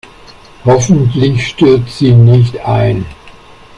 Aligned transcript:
Hoffentlich 0.65 1.45
stürzt 1.45 1.99
sie 1.99 2.11
nicht 2.11 2.57
ein. 2.65 3.05